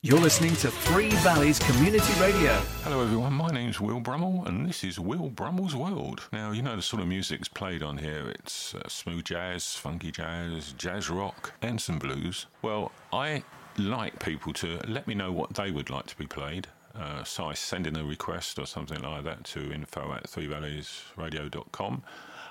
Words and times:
You're 0.00 0.20
listening 0.20 0.54
to 0.56 0.70
Three 0.70 1.08
Valleys 1.08 1.58
Community 1.58 2.20
Radio. 2.20 2.52
Hello, 2.84 3.02
everyone. 3.02 3.32
My 3.32 3.48
name's 3.48 3.80
Will 3.80 3.98
Brummel, 3.98 4.44
and 4.46 4.64
this 4.64 4.84
is 4.84 5.00
Will 5.00 5.28
Brummel's 5.28 5.74
World. 5.74 6.28
Now, 6.32 6.52
you 6.52 6.62
know 6.62 6.76
the 6.76 6.82
sort 6.82 7.02
of 7.02 7.08
music's 7.08 7.48
played 7.48 7.82
on 7.82 7.98
here. 7.98 8.28
It's 8.28 8.76
uh, 8.76 8.88
smooth 8.88 9.24
jazz, 9.24 9.74
funky 9.74 10.12
jazz, 10.12 10.72
jazz 10.78 11.10
rock, 11.10 11.52
and 11.62 11.80
some 11.80 11.98
blues. 11.98 12.46
Well, 12.62 12.92
I 13.12 13.42
like 13.76 14.22
people 14.22 14.52
to 14.52 14.78
let 14.86 15.08
me 15.08 15.16
know 15.16 15.32
what 15.32 15.54
they 15.54 15.72
would 15.72 15.90
like 15.90 16.06
to 16.06 16.16
be 16.16 16.28
played. 16.28 16.68
Uh, 16.94 17.24
so 17.24 17.46
I 17.46 17.54
send 17.54 17.84
in 17.84 17.96
a 17.96 18.04
request 18.04 18.60
or 18.60 18.66
something 18.66 19.02
like 19.02 19.24
that 19.24 19.42
to 19.46 19.72
info 19.72 20.12
at 20.12 20.30
threevalleysradio.com, 20.30 22.02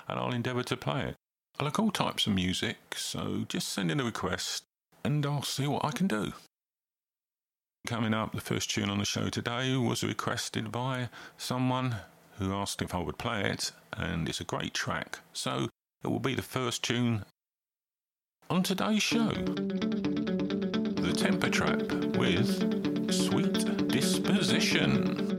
and 0.06 0.20
I'll 0.20 0.34
endeavour 0.34 0.64
to 0.64 0.76
play 0.76 1.00
it. 1.00 1.16
I 1.58 1.64
like 1.64 1.78
all 1.78 1.92
types 1.92 2.26
of 2.26 2.34
music, 2.34 2.76
so 2.94 3.46
just 3.48 3.70
send 3.70 3.90
in 3.90 4.00
a 4.00 4.04
request, 4.04 4.64
and 5.02 5.24
I'll 5.24 5.40
see 5.40 5.66
what 5.66 5.82
I 5.82 5.92
can 5.92 6.08
do. 6.08 6.34
Coming 7.86 8.12
up, 8.12 8.34
the 8.34 8.40
first 8.40 8.70
tune 8.70 8.90
on 8.90 8.98
the 8.98 9.04
show 9.04 9.28
today 9.30 9.76
was 9.76 10.04
requested 10.04 10.70
by 10.70 11.08
someone 11.36 11.96
who 12.38 12.52
asked 12.52 12.82
if 12.82 12.94
I 12.94 12.98
would 12.98 13.18
play 13.18 13.42
it, 13.42 13.72
and 13.92 14.28
it's 14.28 14.40
a 14.40 14.44
great 14.44 14.74
track. 14.74 15.20
So 15.32 15.68
it 16.04 16.08
will 16.08 16.20
be 16.20 16.34
the 16.34 16.42
first 16.42 16.84
tune 16.84 17.24
on 18.50 18.62
today's 18.62 19.02
show 19.02 19.30
The 19.30 21.14
Temper 21.16 21.50
Trap 21.50 21.80
with 22.16 23.12
Sweet 23.12 23.88
Disposition. 23.88 25.37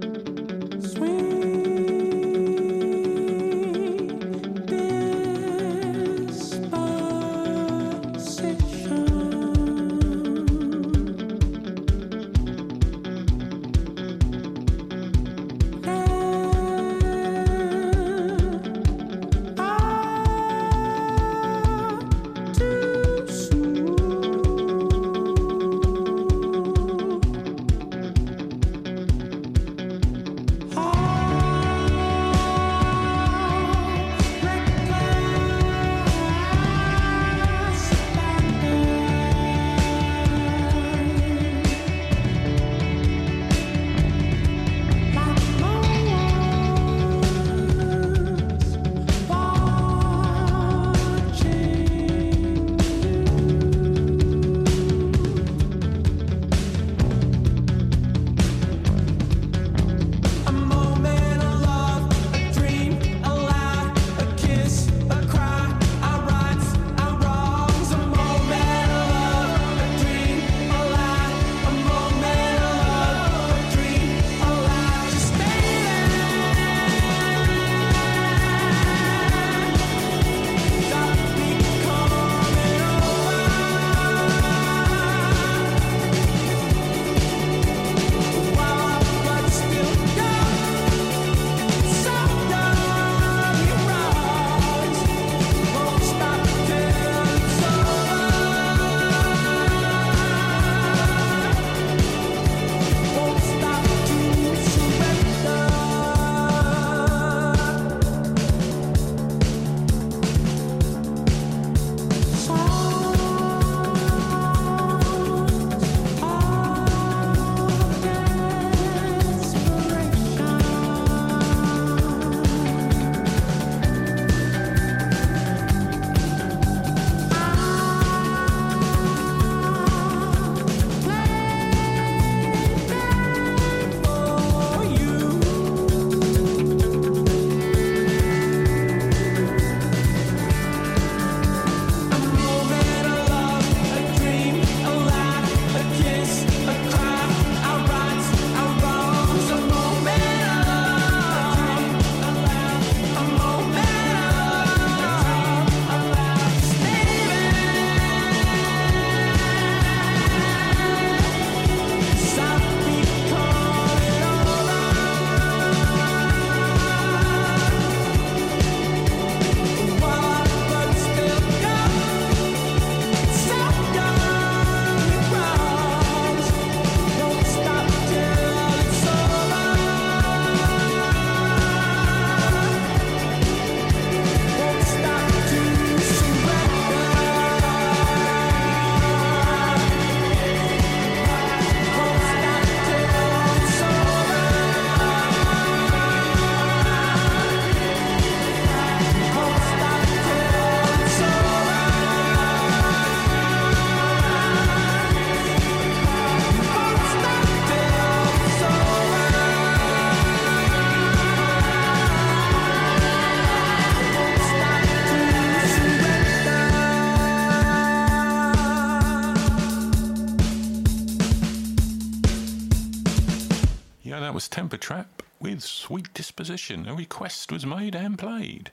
Sweet 225.64 226.14
disposition, 226.14 226.88
a 226.88 226.94
request 226.94 227.52
was 227.52 227.66
made 227.66 227.96
and 227.96 228.18
played. 228.18 228.72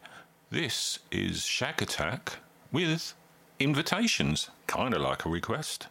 This 0.50 0.98
is 1.10 1.40
Shakatak 1.42 2.36
with 2.72 3.14
invitations, 3.58 4.50
kind 4.66 4.94
of 4.94 5.00
like 5.00 5.24
a 5.24 5.28
request. 5.28 5.88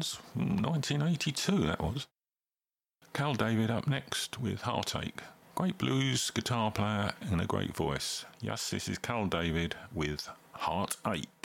Invitations, 0.00 0.18
1982 0.34 1.66
that 1.66 1.82
was. 1.82 2.06
Carl 3.12 3.34
David 3.34 3.70
up 3.70 3.86
next 3.86 4.40
with 4.40 4.62
Heartache. 4.62 5.20
Great 5.54 5.76
blues 5.76 6.30
guitar 6.30 6.70
player 6.70 7.12
and 7.20 7.38
a 7.38 7.44
great 7.44 7.76
voice. 7.76 8.24
Yes, 8.40 8.70
this 8.70 8.88
is 8.88 8.96
Carl 8.96 9.26
David 9.26 9.74
with 9.92 10.30
Heartache. 10.52 11.39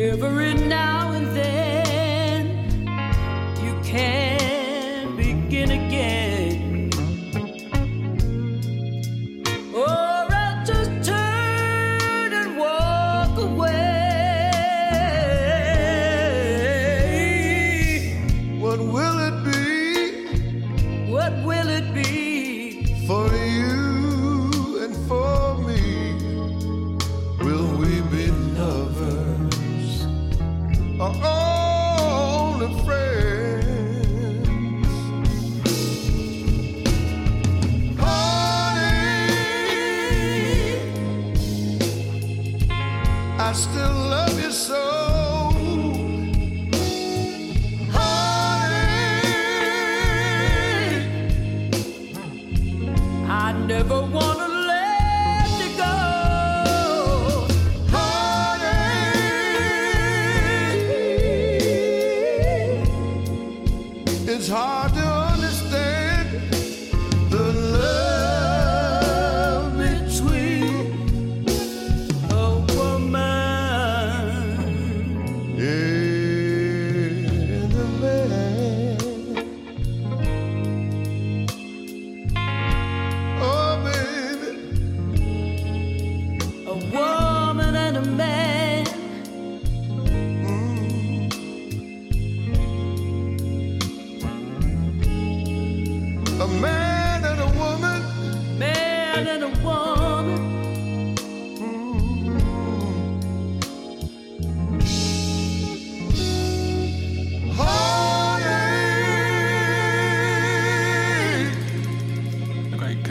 every 0.00 0.54
now 0.54 1.10
and 1.12 1.26
then. 1.36 1.57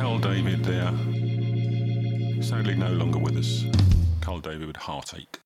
Carl 0.08 0.20
David 0.20 0.64
there. 0.64 0.94
Sadly, 2.42 2.76
no 2.76 2.94
longer 2.94 3.20
with 3.20 3.36
us. 3.36 3.66
Carl 4.22 4.40
David 4.40 4.68
with 4.68 4.78
heartache. 4.78 5.40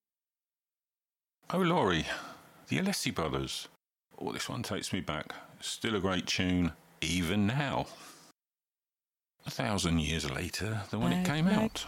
Oh, 1.51 1.57
Lori, 1.57 2.05
the 2.67 2.77
Alessi 2.77 3.11
Brothers. 3.11 3.69
Oh, 4.19 4.31
this 4.31 4.47
one 4.47 4.61
takes 4.61 4.93
me 4.93 4.99
back. 4.99 5.33
Still 5.61 5.95
a 5.95 5.99
great 5.99 6.27
tune, 6.27 6.73
even 7.01 7.47
now. 7.47 7.87
A 9.47 9.49
thousand 9.49 9.99
years 9.99 10.29
later 10.29 10.81
than 10.91 11.01
when 11.01 11.13
I 11.13 11.21
it 11.21 11.25
came 11.25 11.45
like 11.47 11.57
out. 11.57 11.83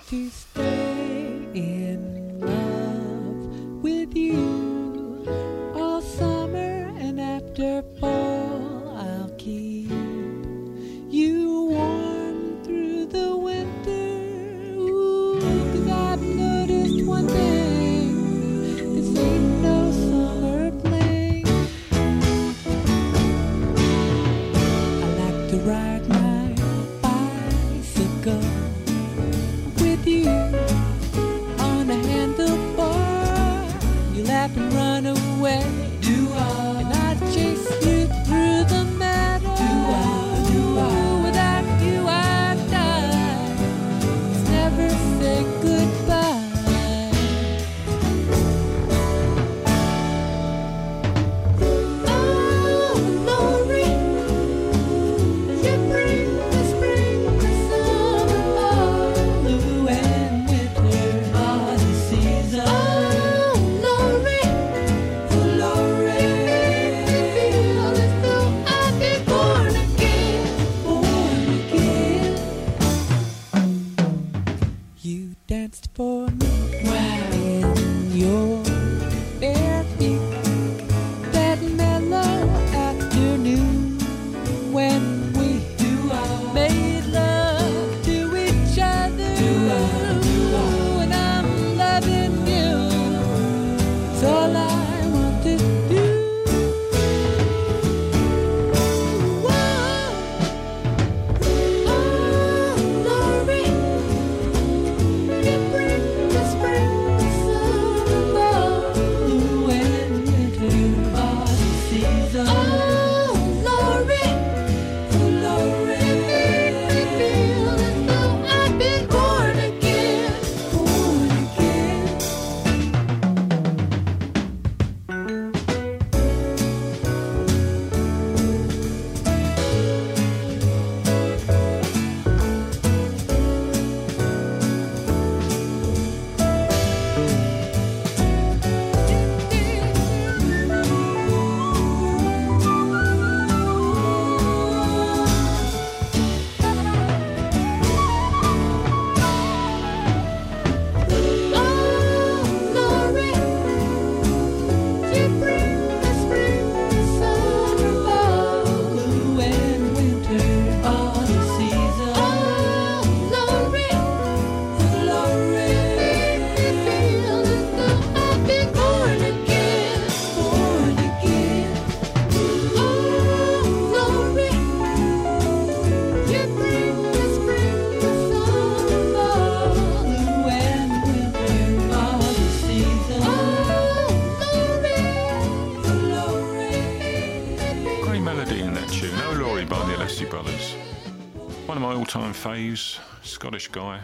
Faze, 192.44 193.00
Scottish 193.22 193.70
guy, 193.70 194.02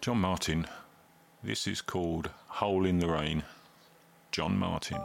John 0.00 0.18
Martyn. 0.18 0.64
This 1.42 1.66
is 1.66 1.82
called 1.82 2.30
Hole 2.46 2.86
in 2.86 3.00
the 3.00 3.08
Rain. 3.08 3.42
John 4.30 4.56
Martyn. 4.56 5.00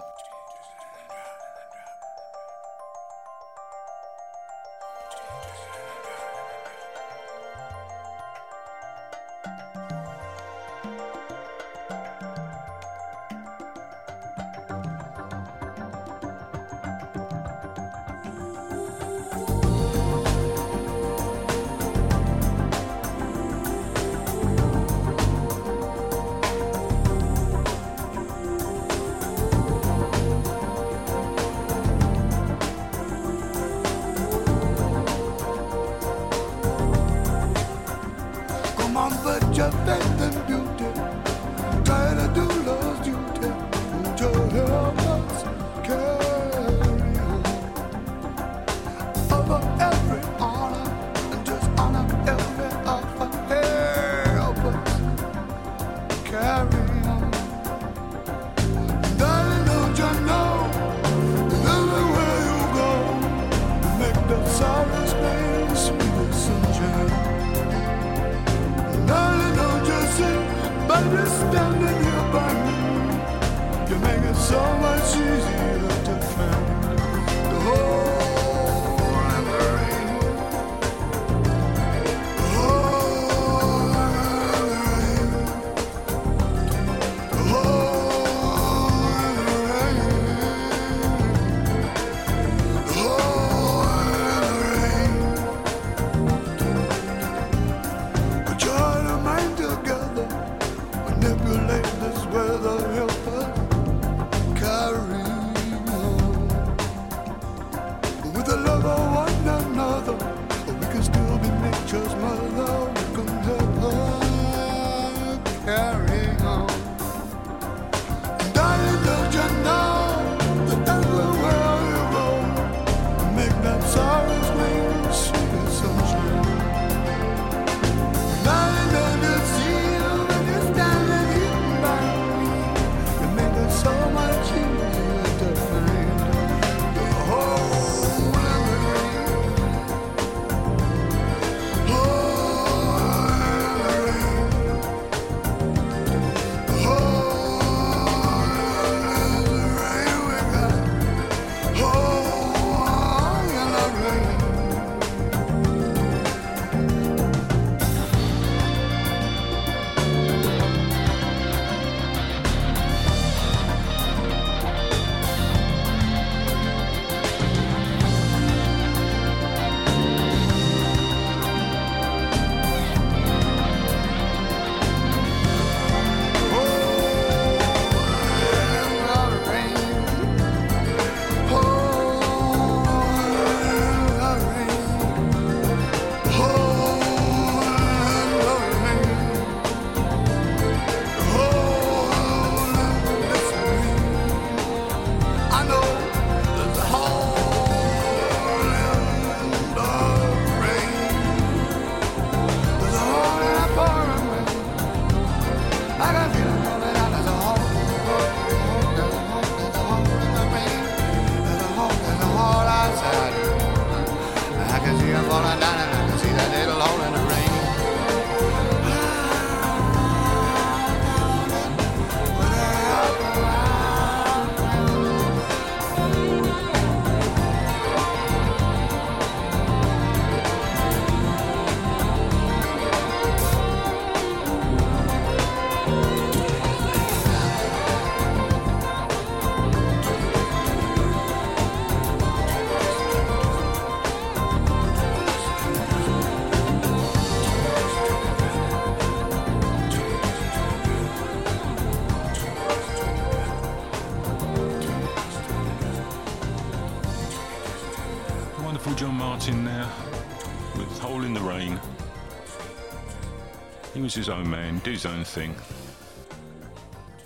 was 264.06 264.13
his 264.13 264.30
own 264.30 264.48
man, 264.48 264.78
did 264.84 264.94
his 264.94 265.08
own 265.08 265.24
thing, 265.24 265.56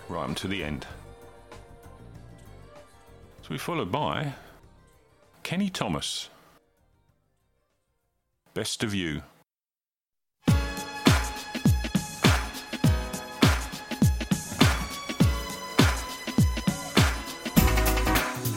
right 0.07 0.33
to 0.37 0.47
the 0.47 0.63
end. 0.63 0.87
So 3.41 3.49
we 3.49 3.57
followed 3.57 3.91
by 3.91 4.31
Kenny 5.43 5.69
Thomas. 5.69 6.29
Best 8.53 8.81
of 8.85 8.95
You. 8.95 9.21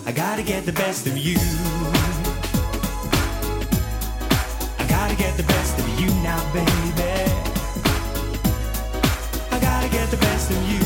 I 0.06 0.12
gotta 0.14 0.44
get 0.44 0.64
the 0.64 0.72
best 0.72 1.08
of 1.08 1.18
you. 1.18 1.38
I 4.78 4.86
gotta 4.88 5.16
get 5.16 5.36
the 5.36 5.42
best 5.42 5.76
of 5.76 6.00
you 6.00 6.06
now, 6.22 6.52
baby. 6.52 7.11
than 10.48 10.66
you. 10.66 10.81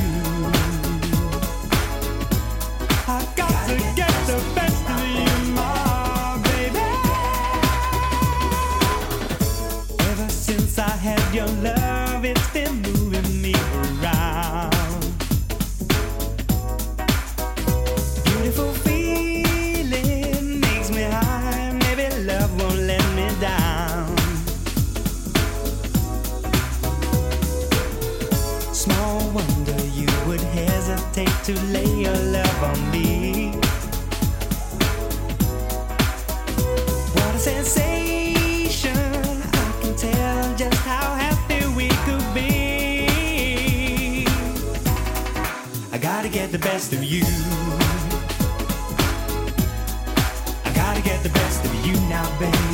the 46.58 46.62
best 46.62 46.92
of 46.94 47.04
you. 47.04 47.22
I 50.64 50.72
gotta 50.74 51.02
get 51.02 51.22
the 51.22 51.28
best 51.28 51.62
of 51.66 51.86
you 51.86 51.94
now, 52.08 52.26
baby. 52.38 52.65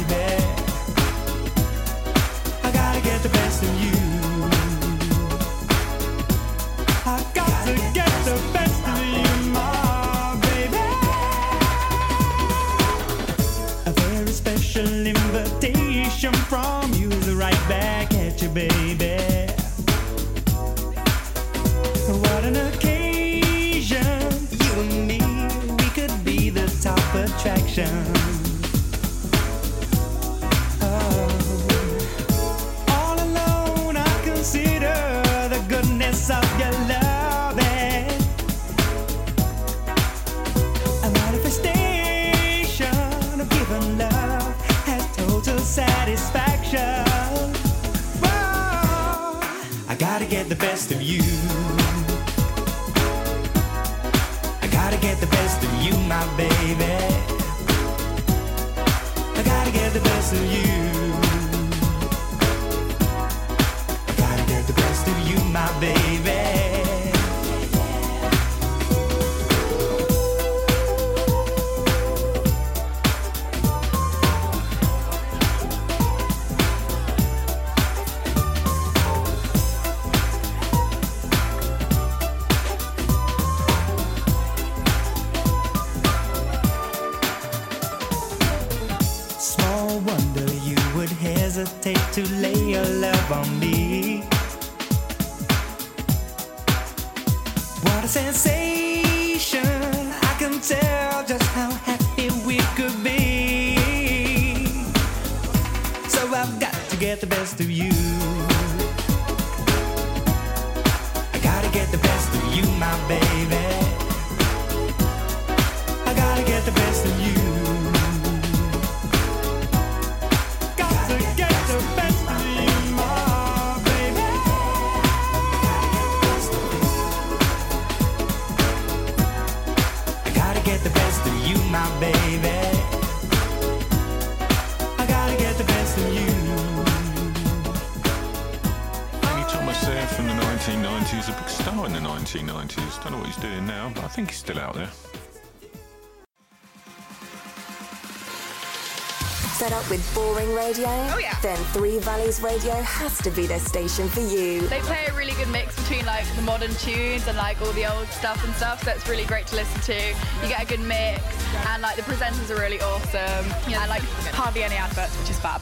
Then 151.43 151.57
Three 151.75 151.99
Valleys 151.99 152.41
Radio 152.41 152.73
has 152.75 153.19
to 153.19 153.31
be 153.33 153.49
the 153.49 153.59
station 153.59 154.09
for 154.09 154.21
you. 154.21 154.61
They 154.69 154.79
play 154.83 155.07
a 155.09 155.13
really 155.15 155.33
good 155.33 155.49
mix 155.49 155.75
between 155.75 156.07
like 156.07 156.25
the 156.37 156.43
modern 156.43 156.71
tunes 156.77 157.27
and 157.27 157.37
like 157.37 157.61
all 157.61 157.73
the 157.73 157.85
old 157.85 158.07
stuff 158.11 158.45
and 158.45 158.55
stuff. 158.55 158.85
So 158.85 158.93
it's 158.93 159.09
really 159.09 159.25
great 159.25 159.49
to 159.49 159.57
listen 159.57 159.81
to. 159.81 160.09
You 160.41 160.49
get 160.49 160.63
a 160.63 160.67
good 160.67 160.79
mix, 160.79 161.21
and 161.67 161.83
like 161.83 161.97
the 161.97 162.03
presenters 162.03 162.49
are 162.49 162.61
really 162.61 162.81
awesome, 162.81 163.45
and 163.67 163.91
like 163.91 164.03
hardly 164.33 164.63
any 164.63 164.77
adverts, 164.77 165.19
which 165.19 165.31
is 165.31 165.39
fab. 165.41 165.61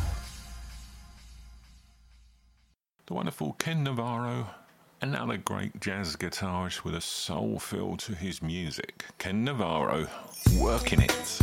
The 3.06 3.14
wonderful 3.14 3.54
Ken 3.54 3.82
Navarro, 3.82 4.48
another 5.00 5.38
great 5.38 5.80
jazz 5.80 6.14
guitarist 6.14 6.84
with 6.84 6.94
a 6.94 7.00
soul 7.00 7.58
feel 7.58 7.96
to 7.96 8.14
his 8.14 8.42
music. 8.42 9.06
Ken 9.16 9.44
Navarro, 9.44 10.08
working 10.58 11.00
it. 11.00 11.40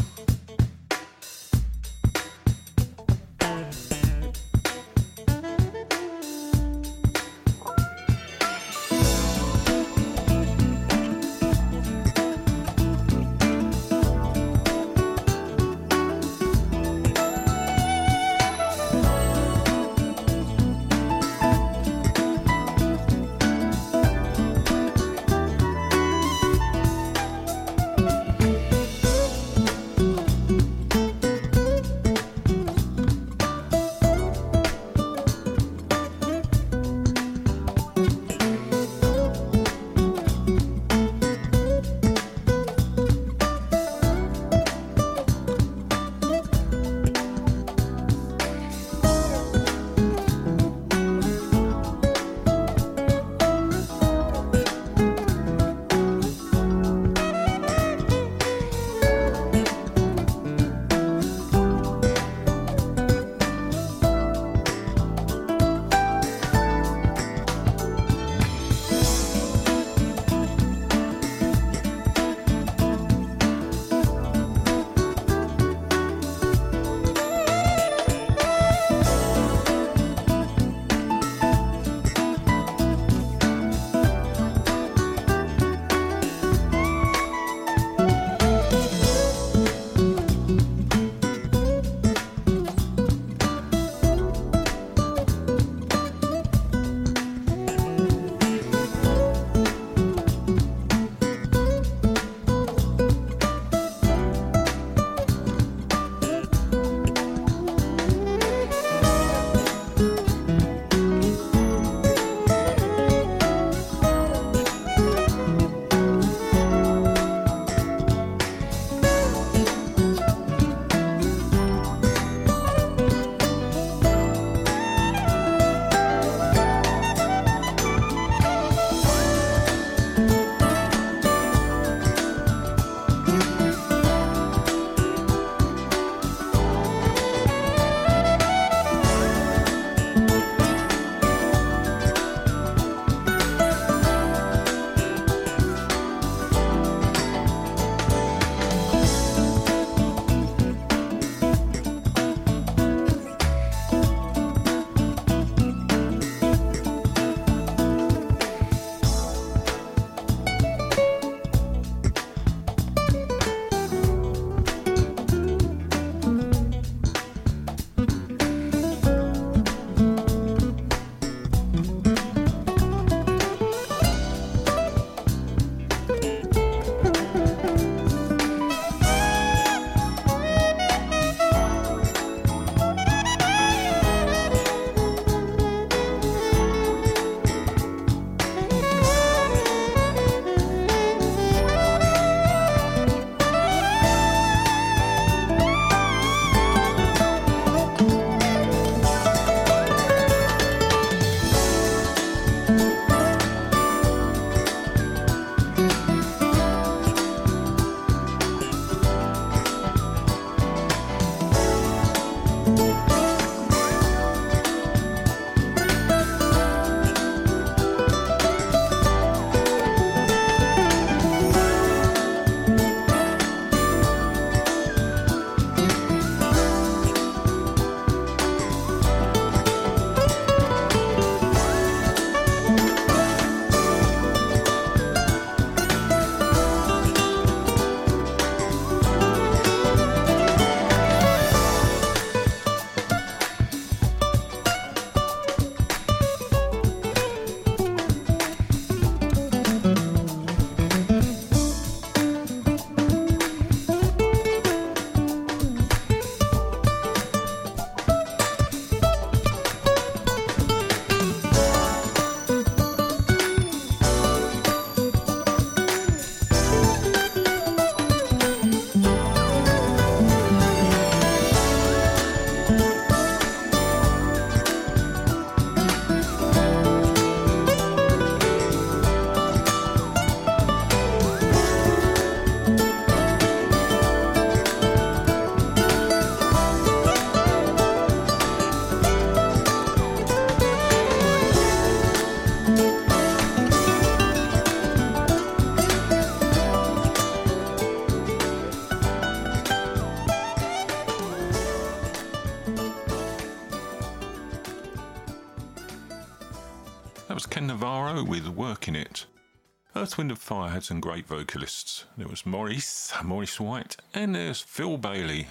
Earth, 309.97 310.15
Wind 310.15 310.29
and 310.29 310.39
Fire 310.39 310.69
had 310.69 310.83
some 310.83 310.99
great 310.99 311.25
vocalists. 311.25 312.05
There 312.15 312.27
was 312.27 312.45
Maurice, 312.45 313.11
Maurice 313.23 313.59
White, 313.59 313.97
and 314.13 314.35
there's 314.35 314.61
Phil 314.61 314.95
Bailey. 314.95 315.47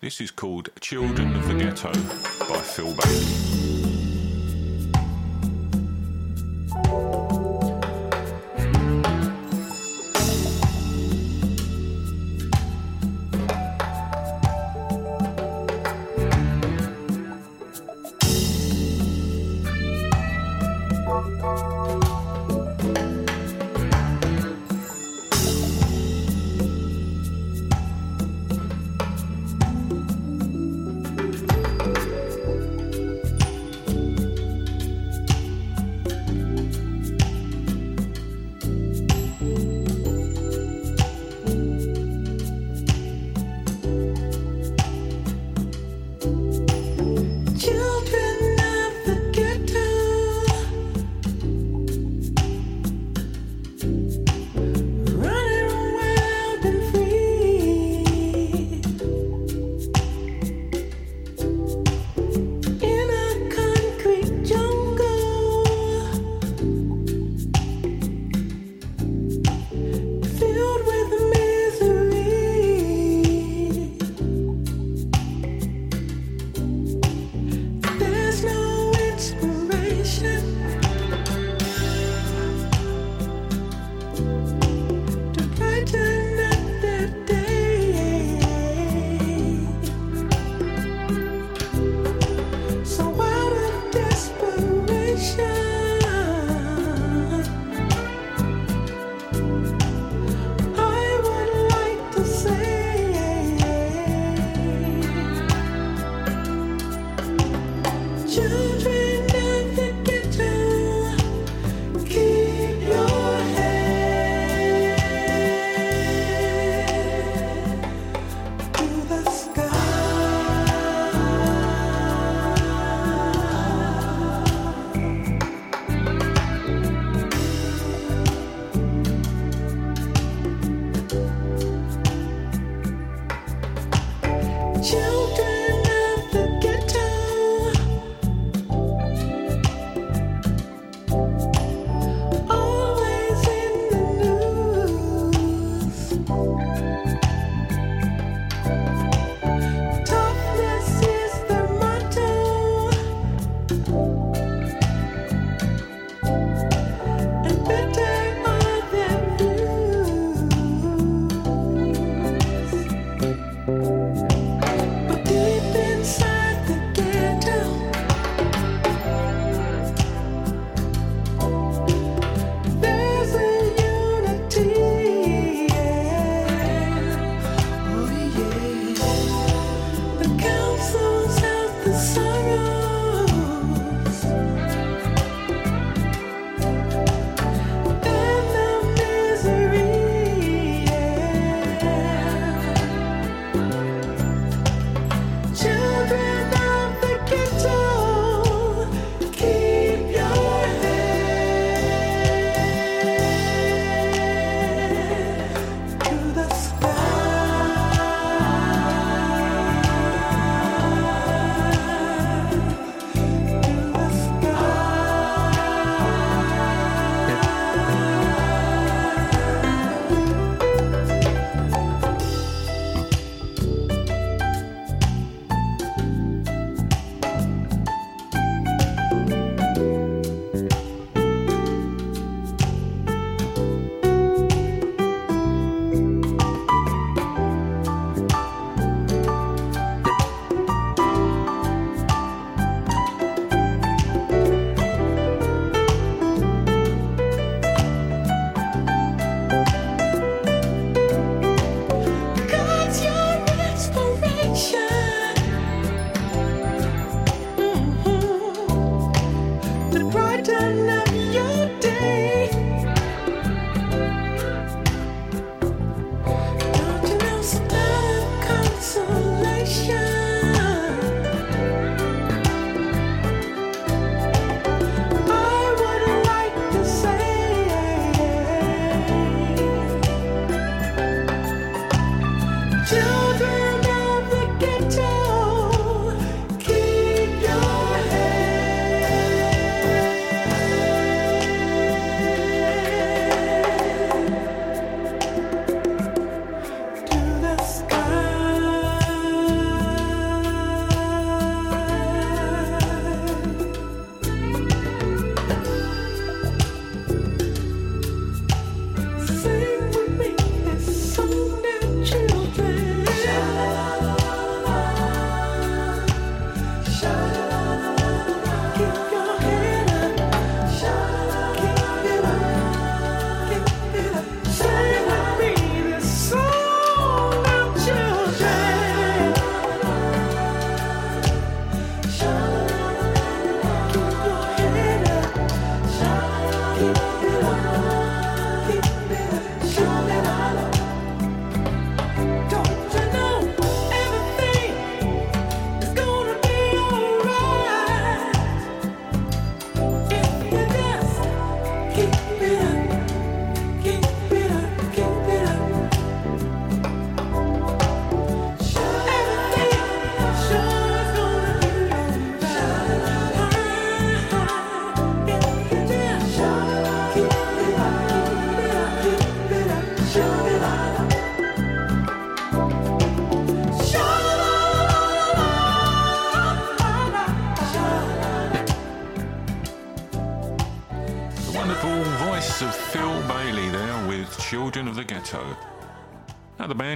This 0.00 0.22
is 0.22 0.30
called 0.30 0.70
Children 0.80 1.36
of 1.36 1.46
the 1.46 1.54
Ghetto 1.54 1.92
by 2.48 2.60
Phil 2.62 2.94
Bailey. 2.94 3.59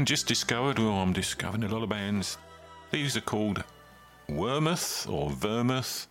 Band 0.04 0.08
just 0.08 0.26
discovered, 0.26 0.78
well, 0.78 1.00
I'm 1.00 1.14
discovering 1.14 1.64
a 1.64 1.68
lot 1.68 1.82
of 1.82 1.88
bands. 1.88 2.36
These 2.90 3.16
are 3.16 3.22
called 3.22 3.64
Wormouth 4.28 5.10
or 5.10 5.30
Vermouth. 5.30 6.08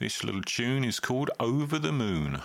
This 0.00 0.24
little 0.24 0.42
tune 0.42 0.82
is 0.82 0.98
called 0.98 1.30
Over 1.38 1.78
the 1.78 1.92
Moon. 1.92 2.40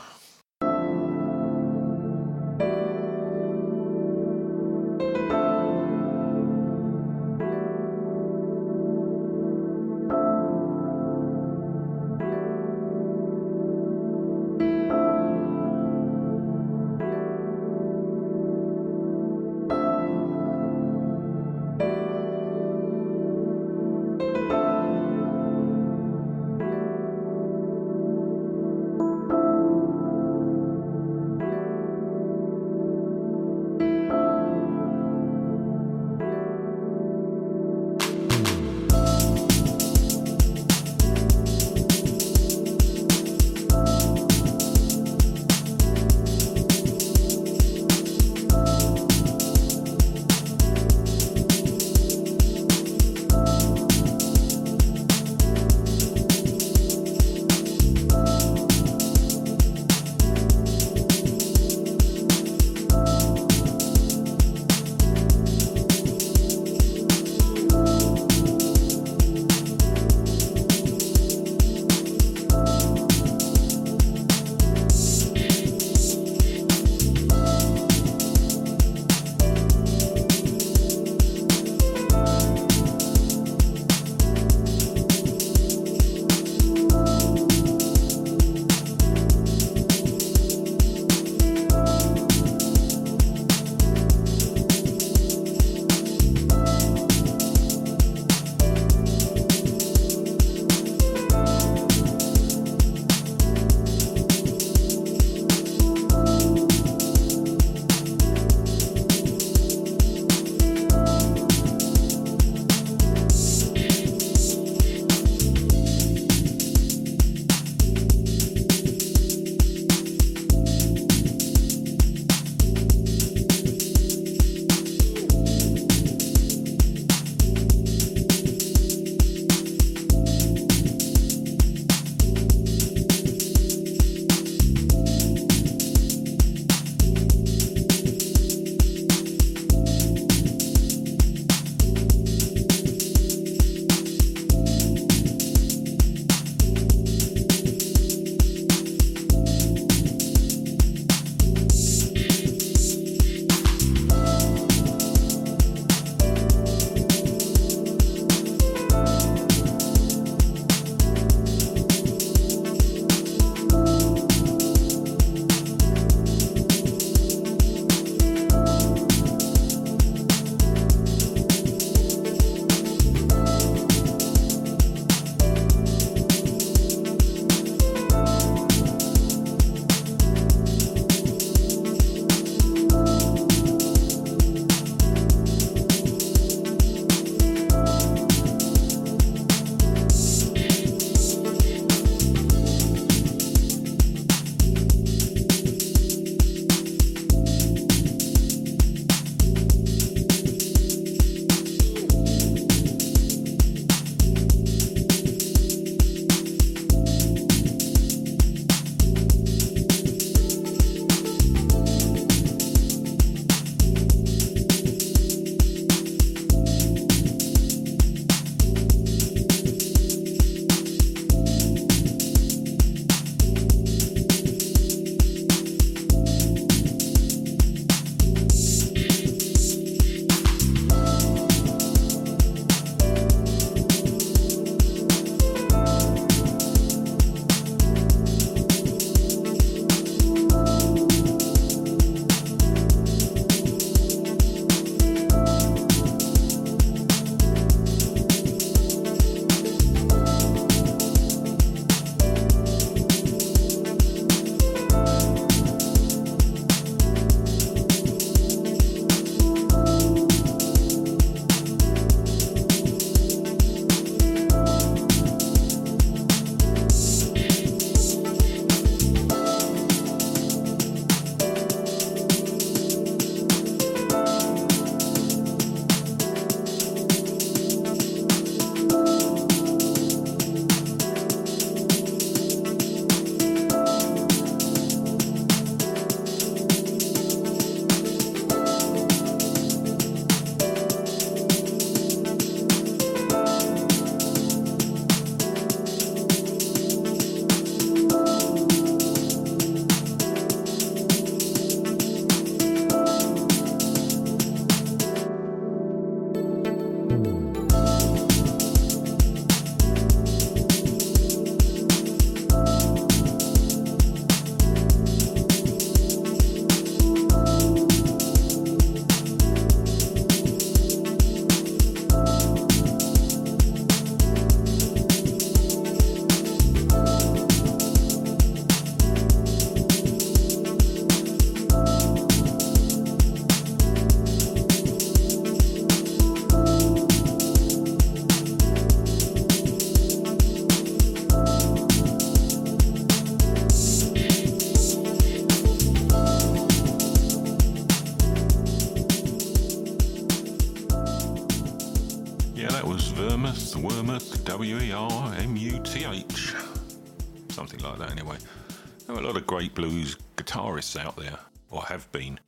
guitarists 360.76 361.00
out 361.00 361.16
there, 361.16 361.40
or 361.70 361.84
have 361.84 362.12
been. 362.12 362.40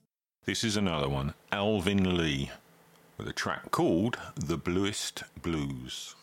This 0.45 0.63
is 0.63 0.75
another 0.75 1.07
one 1.07 1.33
Alvin 1.51 2.17
Lee, 2.17 2.51
with 3.17 3.27
a 3.27 3.33
track 3.33 3.71
called 3.71 4.17
The 4.35 4.57
Bluest 4.57 5.23
Blues. 5.41 6.15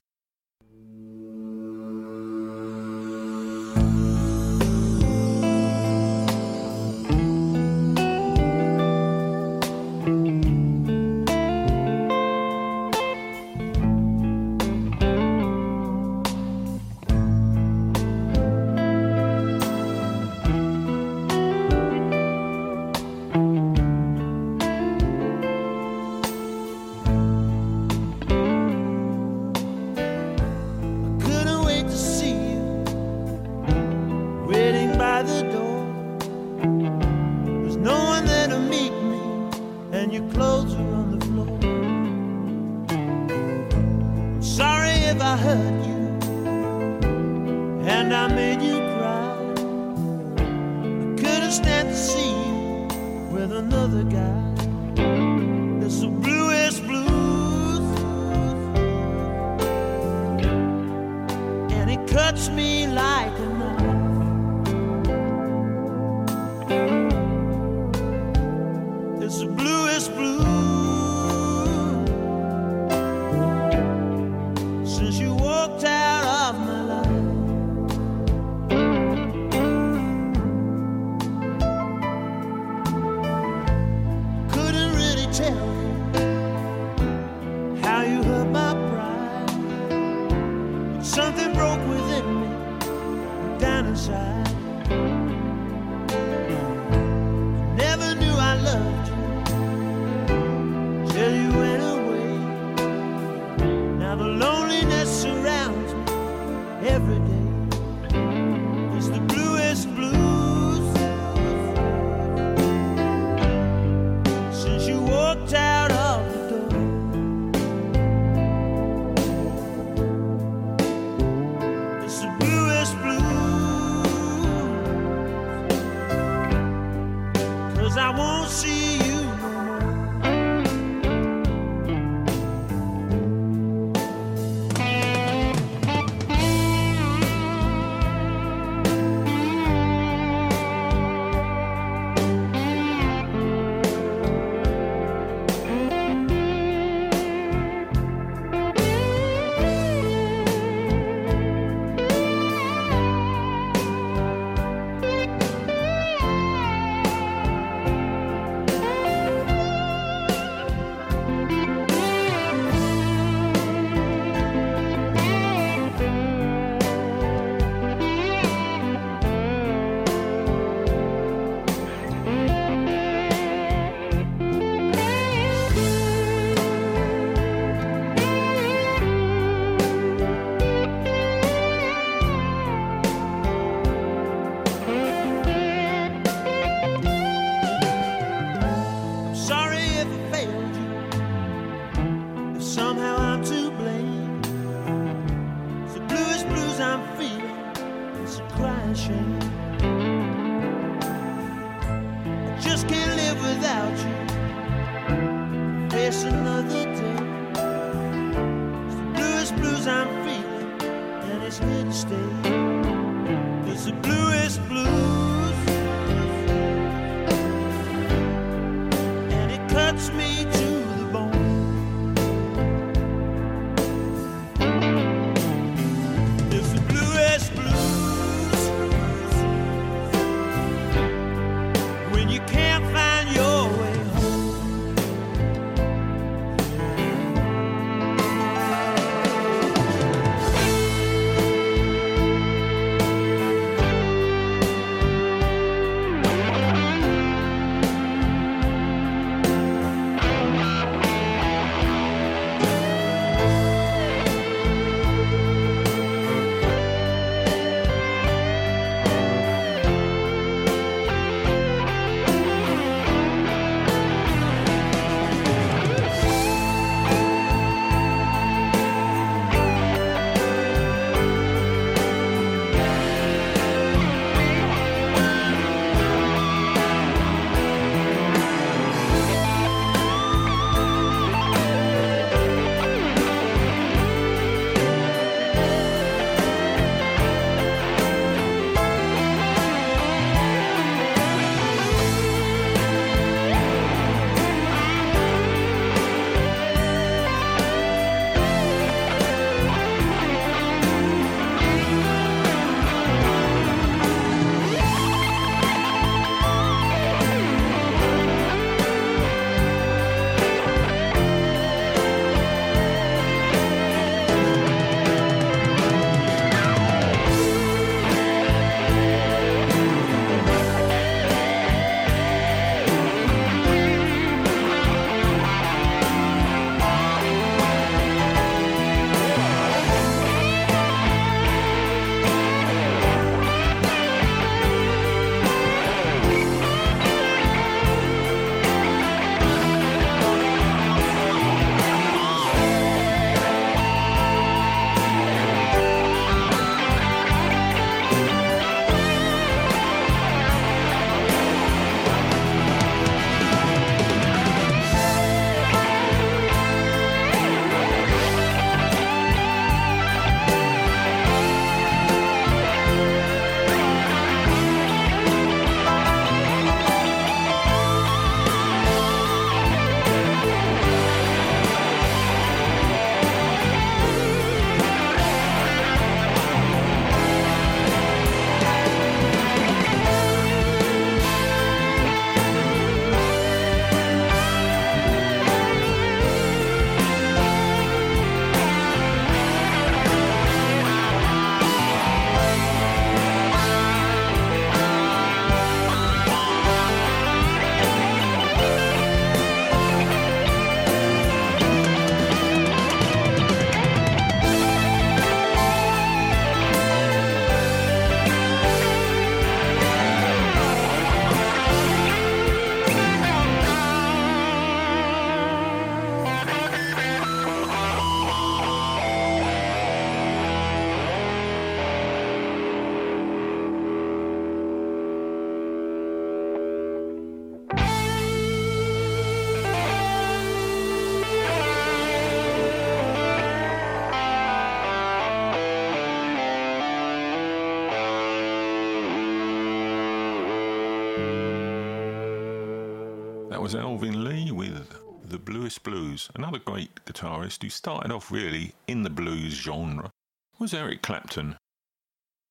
another 446.35 446.59
great 446.59 447.05
guitarist 447.05 447.63
who 447.63 447.69
started 447.69 448.11
off 448.13 448.31
really 448.31 448.73
in 448.89 449.03
the 449.03 449.11
blues 449.11 449.55
genre 449.55 450.11
was 450.59 450.75
Eric 450.75 451.03
Clapton. 451.03 451.57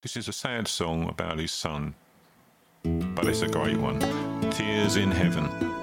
This 0.01 0.17
is 0.17 0.27
a 0.27 0.33
sad 0.33 0.67
song 0.67 1.07
about 1.07 1.39
his 1.39 1.51
son, 1.51 1.95
but 2.83 3.25
it's 3.25 3.41
a 3.41 3.47
great 3.47 3.77
one 3.77 3.99
Tears 4.51 4.97
in 4.97 5.11
Heaven. 5.11 5.82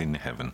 in 0.00 0.14
heaven. 0.14 0.52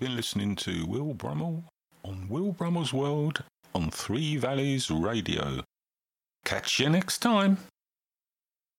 You've 0.00 0.08
been 0.08 0.16
listening 0.16 0.56
to 0.56 0.86
Will 0.86 1.12
Brummel 1.12 1.62
on 2.06 2.26
Will 2.30 2.52
Brummel's 2.52 2.90
World 2.90 3.44
on 3.74 3.90
Three 3.90 4.38
Valleys 4.38 4.90
Radio. 4.90 5.62
Catch 6.46 6.80
you 6.80 6.88
next 6.88 7.18
time. 7.18 7.58